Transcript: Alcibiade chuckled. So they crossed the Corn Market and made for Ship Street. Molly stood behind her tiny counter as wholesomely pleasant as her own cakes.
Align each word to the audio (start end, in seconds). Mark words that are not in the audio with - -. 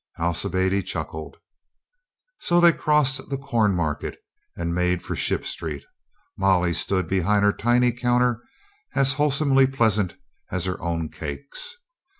Alcibiade 0.17 0.81
chuckled. 0.81 1.37
So 2.39 2.59
they 2.59 2.73
crossed 2.73 3.29
the 3.29 3.37
Corn 3.37 3.75
Market 3.75 4.17
and 4.57 4.73
made 4.73 5.03
for 5.03 5.15
Ship 5.15 5.45
Street. 5.45 5.85
Molly 6.35 6.73
stood 6.73 7.07
behind 7.07 7.45
her 7.45 7.53
tiny 7.53 7.91
counter 7.91 8.41
as 8.95 9.13
wholesomely 9.13 9.67
pleasant 9.67 10.15
as 10.49 10.65
her 10.65 10.81
own 10.81 11.09
cakes. 11.09 11.77